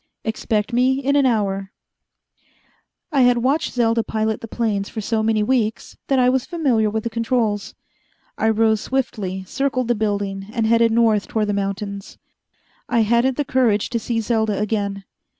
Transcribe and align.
"Expect 0.23 0.73
me 0.73 0.93
in 0.99 1.15
an 1.15 1.27
hour." 1.27 1.73
I 3.11 3.21
had 3.21 3.37
watched 3.37 3.71
Selda 3.73 4.01
pilot 4.01 4.41
the 4.41 4.47
planes 4.47 4.89
for 4.89 4.99
so 4.99 5.21
many 5.21 5.43
weeks 5.43 5.95
that 6.07 6.17
I 6.17 6.27
was 6.27 6.43
familiar 6.43 6.89
with 6.89 7.03
the 7.03 7.09
controls. 7.11 7.75
I 8.35 8.49
rose 8.49 8.81
swiftly, 8.81 9.43
circled 9.43 9.87
the 9.89 9.93
building, 9.93 10.47
and 10.51 10.65
headed 10.65 10.91
north 10.91 11.27
toward 11.27 11.49
the 11.49 11.53
mountains. 11.53 12.17
I 12.89 13.01
hadn't 13.01 13.37
the 13.37 13.45
courage 13.45 13.91
to 13.91 13.99
see 13.99 14.19
Selda 14.21 14.57
again. 14.59 15.03